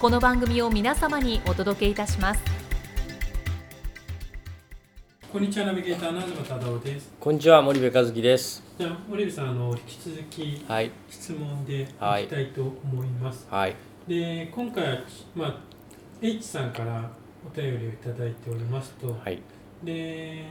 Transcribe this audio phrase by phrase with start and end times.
[0.00, 2.40] この番組を皆様にお届けいたします。
[5.30, 7.12] こんにちはナビゲーターの東忠夫です。
[7.20, 8.62] こんにちは森部和樹です。
[8.78, 10.90] じゃあ森部さんあの引き続きはい。
[11.10, 13.76] 質問でいきはいたいと思います、はい。
[14.08, 14.98] で今回は
[15.34, 15.56] まあ
[16.22, 17.10] H さんから
[17.46, 19.42] お便りをいただいておりますと、はい。
[19.84, 20.46] で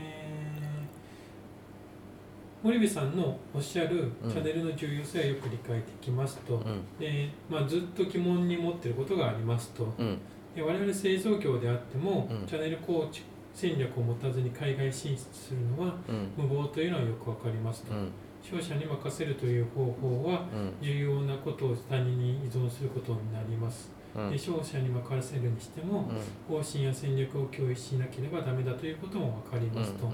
[2.62, 4.30] 森部さんのおっしゃるうん。
[4.30, 6.82] チャンネルの重要性はよく理解できますと、うん。
[6.98, 9.84] でまあ、ずっと疑問に持っていることがありますと。
[9.98, 10.18] うん。
[10.54, 12.46] で我々製造業であっても、うん。
[12.46, 16.30] チャンネル構築戦略を持たずに海外進出するのはうん。
[16.36, 18.10] 無謀というのはよくわかりますと、うん。
[18.42, 20.72] 商社に任せるという方法はうん。
[20.80, 24.30] 重要なことを他人に依存することになります、うん。
[24.30, 26.08] で商社に任せるにしても
[26.48, 30.10] 方針や戦略を共有しなければダメだということも分かりうんますと、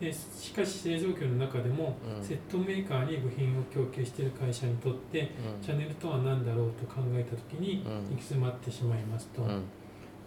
[0.00, 2.24] でしかし製造業の中でも、うん。
[2.24, 5.30] セットメーカーに部品を供給している会社にとって
[5.62, 7.92] チャンネルとは何だろうと考えた時にうん。
[8.04, 9.62] 行き詰まってしまいますと、うん。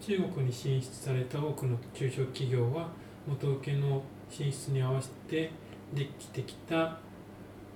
[0.00, 2.88] 中国に進出された多くの中小企業は
[3.26, 5.50] 元請けの進出に合わせて
[5.94, 6.98] できてきた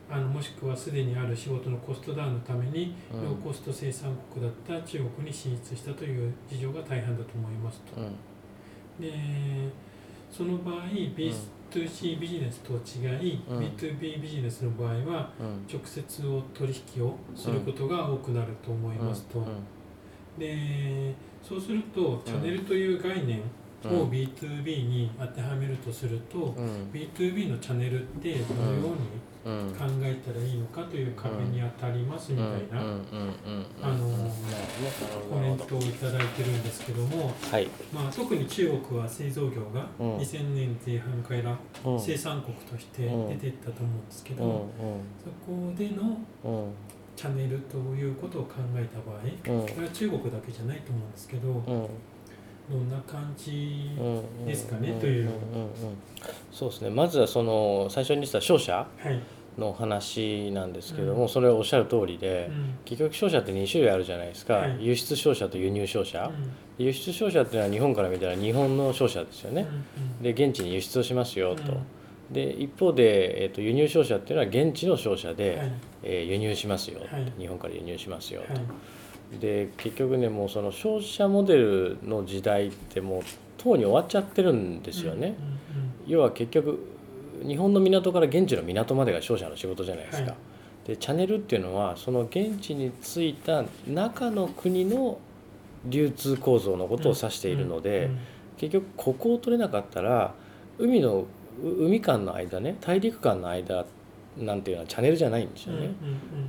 [0.08, 3.24] あのもしくはすでにある仕事のコストダウンのためにうん。
[3.24, 8.00] ローコスト生産国だった中国に進出したという事情が大半だと思いますと。
[8.00, 8.14] うん。
[9.00, 9.12] で
[10.30, 13.58] その場合 B2C ビジネスと違い、うん。
[13.58, 15.66] B2B ビジネスの場合はうん。
[15.68, 19.44] 直接を取引をすることが多くなると思いますと。
[20.38, 23.40] でそうするとチャンネルという概念
[23.84, 23.90] うん。
[24.02, 26.90] を B2B に当てはめるとすると、うん。
[26.92, 28.94] B2B のチャンネルってどのようにうん
[29.46, 32.80] 考えたらいいのかという壁に当たりますみたいな、
[33.80, 34.30] あの
[35.30, 41.56] コメントをいただいてるんですけども、はいまあ、特に中国は製造業が2000年前半から
[41.98, 44.68] 生産国として出ていったと思うんですけど、
[45.22, 46.18] そこでの
[47.14, 49.20] チャンネルということを考えた場合
[49.62, 51.88] これは中国だけじゃないと思うんですけど、
[52.70, 54.02] どんな感じう
[54.42, 55.70] んですかねといううんうんうん。
[56.52, 56.90] そうですね。
[56.90, 59.20] まずはその最初に言った商社はい、
[59.56, 61.28] の話なんですけども、うん。
[61.28, 62.74] それはおっしゃる通りで、うん。
[62.84, 64.84] 結局商社って2種類あるじゃないですか、はい。
[64.84, 66.30] 輸出商社と輸入商社、
[66.78, 66.84] うん。
[66.84, 69.66] 輸出商社っていうのは日本から見たら日本の商社ですよね、
[70.20, 72.34] うんで現地に輸出をしますよと、うん。
[72.34, 75.72] で一方で、えー、と輸入商社っていうのは現地の商社で、はい。
[76.02, 77.32] えー輸入しますよ、はい。
[77.38, 78.62] 日本から輸入しますよと、はい
[79.40, 83.22] で結局ねもうその商社モデルの時代ってもう
[83.58, 85.34] とうに終わっちゃってるんですよね、
[86.06, 86.78] 要は結局
[87.42, 90.36] 日本の港から現地の港までが商社の仕事じゃないですか、は
[90.84, 90.88] い。
[90.88, 95.18] でチャンネルっていうのはその現地に着いた中の国の
[95.86, 98.18] 流通構造のことを指しているので、うん
[98.56, 100.34] 結局ここを取れなかったら
[100.78, 101.26] 海の
[101.62, 103.84] う海間の間ね大陸間の間
[104.38, 105.90] なんていうのはチャンネルじゃないんですよね、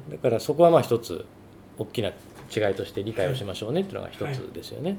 [0.10, 1.26] だからそこはまあ一つ
[1.78, 2.12] 大きな
[2.56, 4.98] 違いとして理解をしましょうねっていうのが一つですよね。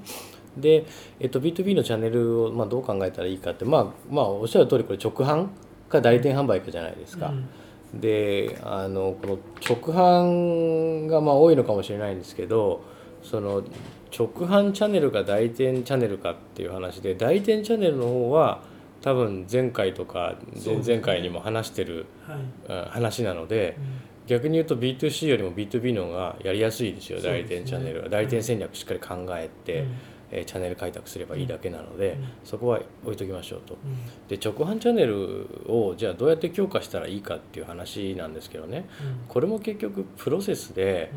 [0.56, 0.84] で、
[1.20, 5.48] えっと、B2B のチャンネルをまあどう考えたらいいかって、まあ、まあおっしゃる通りこれ直販
[5.88, 7.28] か代理店販売かじゃないですか。
[7.28, 7.48] うん
[7.94, 12.82] であのこの直販がまあ多いのかもしれないんですけど
[13.22, 13.62] その
[14.16, 18.62] 直販チャンネルか代理店チャンネルかっていう話で代理店チャンネルの方は
[19.00, 22.06] 多分前回とか前々回にも話してる、
[22.90, 23.76] 話なので
[24.28, 27.24] 逆に言うと B2C よりも B2B の方がやりやすいですよね。
[27.24, 28.08] 代理店チャンネルは。
[28.08, 29.94] 代理店戦略しっかり考えて、うん。
[30.30, 32.24] えーチャンネル開拓すればいいだけなので、うん。
[32.44, 33.74] そこは置いときましょうと。
[33.74, 34.28] うん。
[34.28, 38.86] で直販チャンネルをじゃあどうやって強化したらいいかっていう話なんですけどね。
[39.28, 41.10] これも結局プロセスで、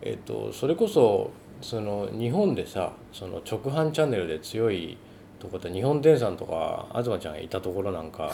[0.00, 4.96] えっと、それこそその日本でさその直販チャンネルで強い
[5.40, 8.30] とこって日本電産とか東ちゃんがいたところなんか、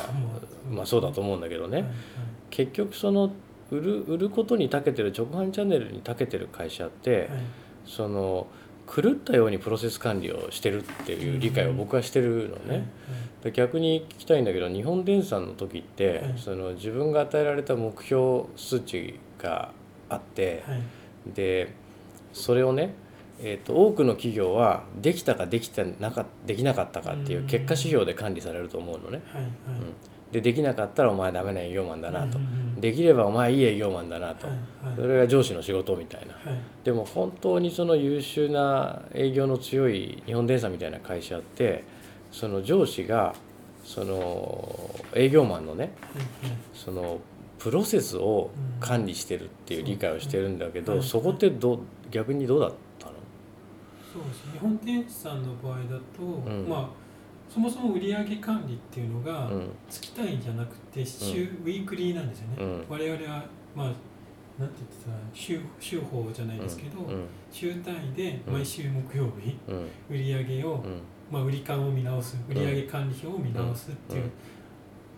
[0.70, 1.86] うんまあそうだと思うんだけどね、
[2.50, 3.32] 結局その
[3.70, 7.28] 売る売ることに長けてる直販チャンネルに長けてる会社って、はい。
[7.86, 8.46] その
[8.86, 12.88] 狂ったようにプロセス管理をしてるっていう理解を僕はしてるのね。
[13.42, 16.34] で逆に聞きたいんだけど日本電産の時って、はい。
[16.38, 19.72] その自分が与えられた目標数値が
[20.08, 20.82] あって、はい。
[21.34, 21.74] で
[22.32, 22.94] それをね、
[23.40, 29.22] えー、と多くの企業はできたかできてなかできなかったかっていう結果指標で管理されると思うのね。
[29.32, 29.42] はい。
[29.42, 29.52] はい。
[30.32, 32.38] でできなかったらお前ダメな営業マンだなと
[32.80, 34.46] できればお前いい営業マンだなと。
[34.96, 36.34] それが上司の仕事みたいな。
[36.34, 36.60] はい。
[36.84, 41.84] でも本当にその優秀な営業の強い日本電産みたいな会社って
[42.30, 43.34] その上司が
[43.84, 45.92] その営業マンのね
[46.74, 47.20] その
[47.58, 51.80] プロセスを管理してるっていう理解をしてるんだけどうんそこってどう
[52.10, 53.12] 逆にどうだったの？
[54.12, 56.68] そうです日本電産の場合だと、ん。
[56.68, 57.07] まあ
[57.58, 59.70] そもそも売上管理っていうのがうん。
[59.90, 62.84] 月単位じゃなくて週、ウィークリーなんですよね、うん。
[62.88, 63.44] 我々は
[63.74, 67.26] まあなんて言ってたら週週報じゃないですけど、うん。
[67.50, 68.52] 週単位でうん。
[68.54, 69.88] 毎週木曜日、うん。
[70.08, 71.00] 売上を、うん。
[71.30, 72.58] まあ、売り感を見直す売ん。
[72.58, 74.30] 上管理表を見直すっていう、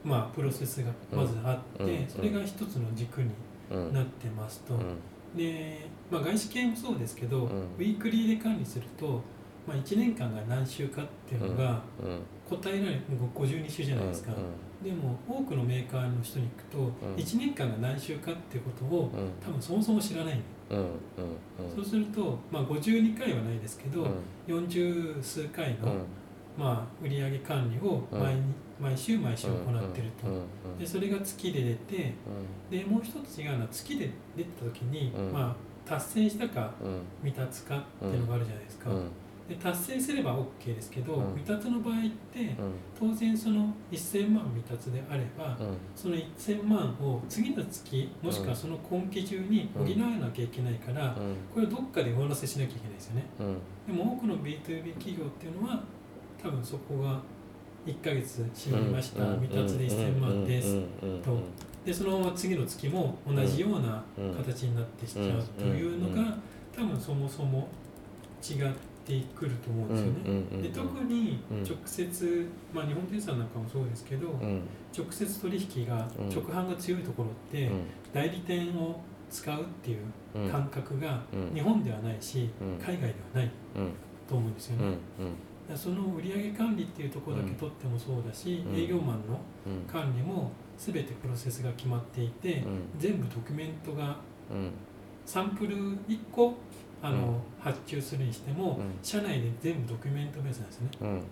[0.05, 0.11] うん。
[0.11, 2.09] まあ、プロセスがまずあって、うん。
[2.09, 3.29] それが一つの軸に
[3.71, 5.37] うんなってますと、うん。
[5.37, 7.43] で、まあ、外資系もそうですけど、ん。
[7.43, 9.21] ウィークリーで管理すると、
[9.67, 12.21] まあ、1年間が何週かっていうのがうん。
[12.51, 13.01] 答えられる
[13.33, 14.33] 52週じゃないですか、
[14.83, 17.15] でも多くのメーカーの人に聞くと、ん。
[17.15, 19.31] 1年間が何週かっていうことをうん。
[19.41, 20.41] 多分そもそも知らない
[21.75, 24.03] そうすると、まあ、52回はないですけど、
[24.49, 24.67] うん。
[24.67, 26.03] 40数回の、うん。
[26.59, 28.35] まあ、売上管理を毎,、
[28.81, 32.15] 毎週毎週行ってると、うんうんでそれが月で出て
[32.71, 35.33] でもう一つ違うのは月で出た時に、うん。
[35.33, 37.03] まあ、達成したかうん。
[37.23, 39.11] 未達かっていうのがあるじゃないですか、うん
[39.51, 41.35] で達成すれば OK ですけど、うん。
[41.35, 42.01] 未達の場合っ
[42.33, 43.11] てうん。
[43.11, 45.77] 当然その1000万未達であれば、うん。
[45.97, 49.87] その1000万を次の月もしくはその今期中に補わ
[50.19, 51.17] なきゃいけないから、
[51.53, 53.25] これをどっかで上乗せしなきゃいけないですよね。
[53.41, 53.43] う
[53.91, 53.97] ん。
[53.97, 55.83] でも多くの B2B 企業っていうのは
[56.41, 57.21] 多分そこが
[57.85, 60.81] 1ヶ月締まりました、未達で1000万です、
[61.25, 61.37] と。
[61.85, 64.05] でそのまま次の月も同じような
[64.37, 66.37] 形になってしちゃうというのが
[66.73, 67.67] 多分そもそも
[68.43, 68.63] 違
[69.01, 70.63] ってくると思うんですよね。
[70.63, 71.63] で特にうん。
[71.63, 74.63] 直接、まあ、日本電産なんかもそうですけど、うん。
[74.97, 76.29] 直接取引がうん。
[76.29, 77.71] 直販が強いところって、
[78.13, 79.01] 代理店を
[79.31, 79.99] 使うっていう
[80.35, 80.51] うん。
[80.51, 81.55] 感覚がうん。
[81.55, 82.79] 日本ではないし、うん。
[82.79, 83.91] 海外ではないうん。
[84.29, 84.97] と思うんですよね。
[85.77, 88.77] その売上管理っていうところだけ取ってもそうだし、うん。
[88.77, 89.83] 営業マンのうん。
[89.91, 92.65] 管理も全てプロセスが決まっていて、
[92.99, 94.17] 全部ドキュメントが
[94.51, 94.71] うん。
[95.27, 96.55] サンプル1個
[97.03, 98.99] あの、うん発注するにしても、うん。
[99.03, 100.89] 社内で全部ドキュメントベースなんですね。
[101.03, 101.23] うん。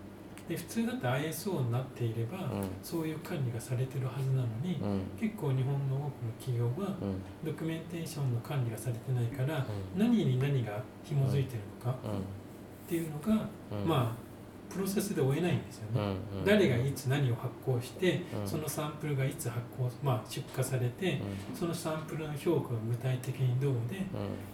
[0.47, 2.39] で普通だって ISO になっていれば、
[2.83, 5.01] そういう管理がされてるはずなのに、うん。
[5.19, 7.21] 結構日本の多くの企業はうん。
[7.45, 9.99] ドキュメンテーションの管理がされてないから、うん。
[9.99, 13.89] 何に何が紐づいてるのかっていうのが、うん。
[13.89, 14.28] まあ
[14.71, 16.17] プロセスで追えないんですよね。
[16.37, 18.49] うん誰がいつ何を発行して、うん。
[18.49, 21.21] そのサンプルがいつ発行、まあ、出荷されて、
[21.55, 24.03] そのサンプルの評価が具体的にどうで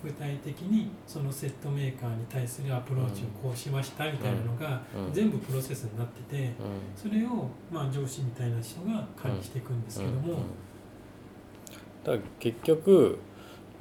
[0.03, 5.13] 具体的にそのセットメーカーに対するアプローチをこうしましたみたいなのがうん。
[5.13, 6.55] 全部プロセスになっててうん。
[6.97, 10.39] それをまあ上司みたいな人が管理していくんですけども、
[12.05, 13.19] だ結局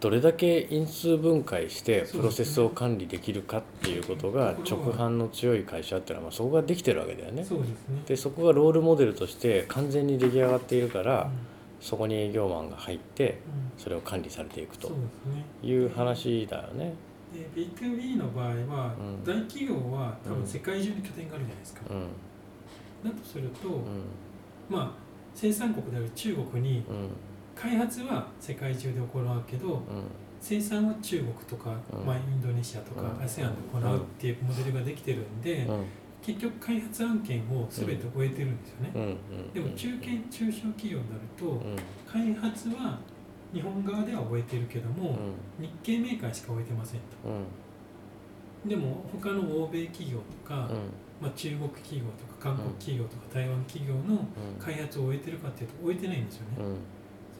[0.03, 7.45] どれだけ因数分解してプロセスを管理できるかっていうことが直販の強い会社っていうのはまあそこができてるわけだよね。
[8.05, 11.31] でそこがロールモデルとして完全に出来上がっているから
[11.79, 13.39] そこに営業マンが入って
[13.77, 13.81] うん。
[13.81, 14.91] それを管理されていくと。
[15.63, 16.95] いう話だよね。
[17.33, 19.23] で B2B の場合は、うん。
[19.23, 21.81] 大企業は多分世界中に拠点があるじゃないですか。
[21.89, 23.09] うん。
[23.09, 23.83] だとすると、うん。
[24.69, 24.91] まあ
[25.33, 27.09] 生産国である中国にうん
[27.55, 29.81] 開発は世界中で行うけどうん。
[30.41, 32.05] 生産は中国とか、うん。
[32.05, 33.07] まあ、インドネシアとかうん。
[33.23, 35.85] ASEAN で行うっていうモデルができてるんで、うん。
[36.21, 39.17] 結局開発案件を全て終えてるんですよね。
[39.53, 41.75] でも中堅中小企業になると、うん。
[42.05, 42.99] 開発は
[43.53, 45.17] 日本側では終えてるけども、
[45.59, 45.65] うん。
[45.65, 47.05] 日系メーカーしか終えてませんと。
[47.25, 48.69] うん。
[48.69, 50.91] でも他の欧米企業とか、うん。
[51.21, 54.27] まあ、中国企業とか韓国企業とか台湾企業の
[54.59, 56.75] 開発を終えてるかっていうと終えてないんですよね。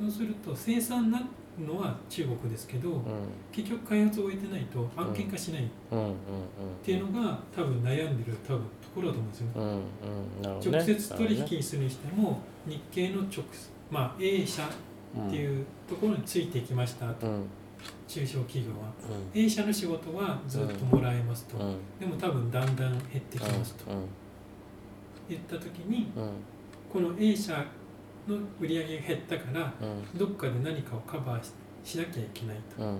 [0.02, 1.22] うんそうすると生産な
[1.60, 3.02] のは中国ですけど、うん。
[3.52, 5.68] 結局開発を終えてないと案件化しないっ
[6.84, 9.48] ていうのが多分悩んでる多分ところだと思うんですよ。
[9.48, 9.52] ね。
[9.56, 10.56] うん。
[10.56, 10.72] うん。
[10.72, 10.78] ね。
[10.78, 13.44] 直接取引するにしても日系の直、
[13.92, 14.68] まあ、A 社っ
[15.30, 17.28] てういうところについていきましたと、
[18.08, 18.92] 中小企業は。
[19.34, 19.40] うん。
[19.40, 21.58] A 社の仕事はずっともらえますと。
[21.58, 21.78] うん。
[22.00, 23.92] でも多分だんだん減ってきますと。
[23.92, 24.06] うん。
[25.30, 26.30] 言った時にうん。
[26.92, 27.64] この A 社
[28.28, 30.18] の売り上げが減ったからうん。
[30.18, 31.52] どっかで何かをカバーし
[31.84, 32.84] しなきゃいけないと。
[32.84, 33.00] うん。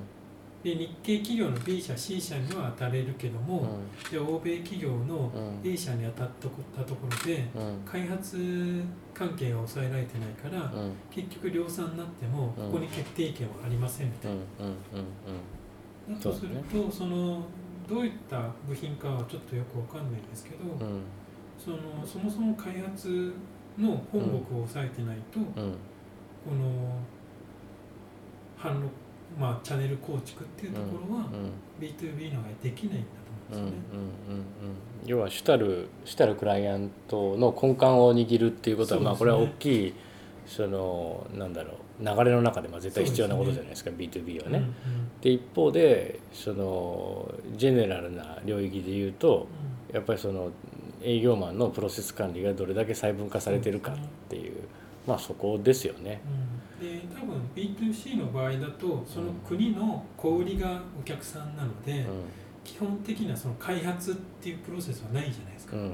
[0.64, 5.30] で日系企業の B 社 C 社には当たれるけども、で欧米企業の
[5.62, 6.30] A 社に当たっ
[6.74, 7.44] たところで、
[7.86, 8.82] 開発
[9.14, 10.72] 関係が抑えられてないから、
[11.12, 16.16] 結局量産になってもここに決定権はありませんみたいな。
[16.16, 17.44] だとするとその
[17.86, 20.58] どういった部品かはちょっとよくわかんないんですけど、
[21.60, 23.34] そのそもそも開発
[23.78, 25.62] の本国を抑えてないと、こ
[26.56, 27.00] の
[28.58, 28.90] 販路
[29.40, 31.26] まあ、チャンネル構築っていうところは
[31.80, 33.08] B2B の場合できないんだ
[33.52, 34.04] と思うんですよね。
[35.06, 39.94] 要は主たる主たるクライアントの根幹を握るっていうことは、ね、まあこれは大きい
[40.46, 44.58] そのなんだろう流れの中でまあ絶対必要なことじゃないですかす、ね、B2B はね。
[44.60, 44.74] うんうん、
[45.22, 49.48] で一方でそのジェネラルな領域で言うと、
[49.90, 50.52] うん、やっぱりその
[51.04, 53.98] 営業マンのプロセス管理がどれだけ細分化されてるかっ
[54.30, 54.54] ていう、
[55.06, 56.22] まあそこですよね。
[56.26, 56.64] うん。
[56.84, 62.06] で多分 B2C の場合だとその国の小売りがお客さんなので、うん、
[62.64, 65.94] 基本的なその開発っていうプロセスはないじゃないですか、うん、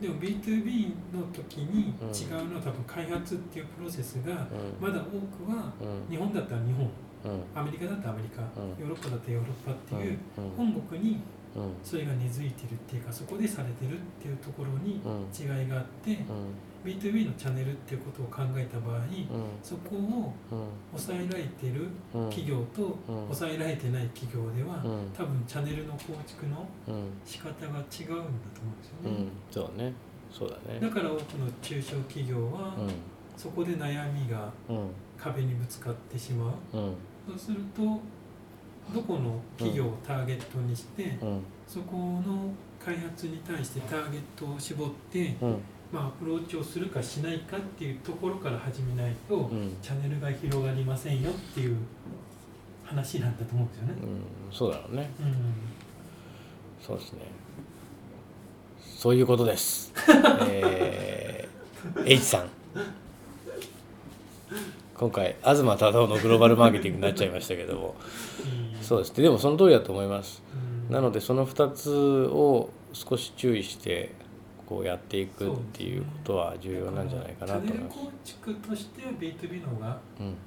[0.00, 4.46] でも B2B の時に違うのは多分開発っていうプロセスが
[4.78, 5.72] まだ多くは
[6.10, 6.90] 日本だったら日本、
[7.54, 10.18] アメリカだったらアメリカ、ヨーロッパだったらヨーロッパっていう
[10.56, 11.20] 本国に
[11.82, 15.00] それが根付いてるっていうかそこでされてるっていうところに
[15.32, 16.18] 違いがあって、
[16.84, 19.00] B2B のチャンネルっていうことを考えた場合、
[19.62, 20.32] そこを
[20.92, 21.88] 抑えられてる
[22.28, 24.84] 企業と抑えられてない企業では、
[25.16, 26.66] 多分チャンネルの構築の
[27.24, 29.26] 仕方が違うんだと思うんですよね。
[29.50, 29.92] そうね。
[30.30, 30.80] そうだね。
[30.80, 32.76] だから多くの中小企業は、
[33.36, 34.52] そこで悩みが
[35.16, 36.54] 壁にぶつかってしまう、
[37.26, 38.00] そうすると
[38.92, 42.52] どこの企業をターゲットにして、うん、そこの
[42.84, 45.58] 開発に対してターゲットを絞って、うん、
[45.92, 51.76] まあ、アプローチをするかしないかっていうところから始めないと、うん、チャンネルが広がりませんよっていう
[52.84, 53.94] 話なんだと思うんですよね。
[54.52, 55.10] そうだろうね、
[56.80, 57.20] そうですね。
[58.80, 59.92] そういうことです。
[60.48, 62.50] えー、H さん
[64.96, 67.94] 今回東忠夫のグローバルマーケティングになっちゃいましたけども。
[68.80, 69.16] そうです。
[69.16, 70.42] ねでもその通りだと思います、
[70.90, 71.90] なのでその2つ
[72.30, 74.12] を少し注意して
[74.66, 77.98] こうやっていくっていうことは重要なんじゃないかなと思います。
[77.98, 79.98] 構築としては B2B の方が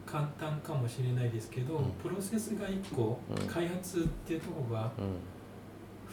[0.05, 4.91] 簡単かもしれないですけど、うん、プロセスが1個、うん、開発っていうところが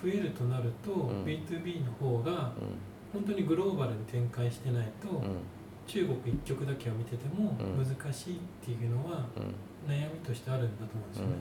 [0.03, 2.53] 増えるとなると、うん、B2B の方が
[3.13, 5.23] 本当にグローバルに展開してないと、
[5.87, 9.27] 中国一極だけを見てても難しいっていうのは
[9.87, 11.35] 悩みとしてあるんだと思うんですよね。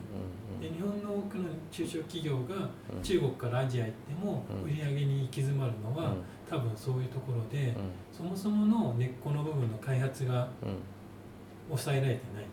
[0.62, 2.70] で日本の多くの中小企業が
[3.02, 6.14] 中国からアジア行っても売り上げに行き詰まるのは
[6.50, 7.76] 多分そういうところで
[8.12, 10.50] そもそもの根っこの部分の開発が
[11.70, 12.46] 抑えられてない。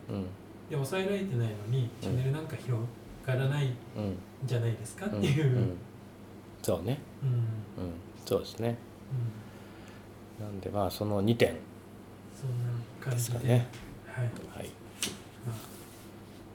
[0.68, 2.80] で抑えられてないのにチャンネルなんか広
[3.26, 3.75] がらないん。
[4.44, 5.75] じゃないですかっていう。
[6.62, 7.00] そうね。
[7.23, 7.44] うん、
[8.25, 8.78] そうですね。
[10.40, 11.56] なんでまあその2点
[12.40, 12.73] そんな
[13.04, 13.66] 感じで、ね、
[14.06, 14.30] はい、は
[14.64, 14.70] い、
[15.47, 15.56] まあ、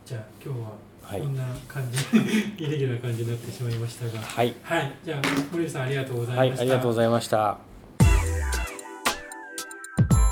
[0.03, 0.71] じゃあ今日は
[1.07, 4.19] こんな感じ、はい、イレギュラー感じになってしまいましたが。
[4.19, 7.59] はい、はい、じゃあ森さんありがとうございました、はい、ありがとうございました。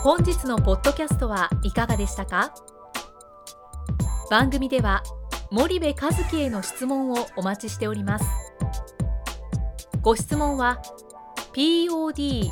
[0.01, 2.55] 本日のポッドキャストはいかがでしたか？
[4.31, 5.03] 番組では
[5.51, 8.25] 森部和樹への質問をお待ちしております。
[10.01, 10.81] ご質問は
[11.53, 12.51] pod